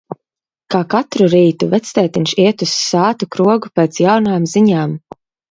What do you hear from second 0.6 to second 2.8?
Kā katru rītu, vectētiņš iet uz